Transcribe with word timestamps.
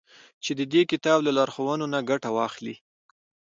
چي 0.43 0.51
د 0.59 0.61
دې 0.73 0.81
كتاب 0.91 1.19
له 1.23 1.31
لارښوونو 1.37 1.85
نه 1.93 1.99
گټه 2.09 2.29
واخلي. 2.37 2.75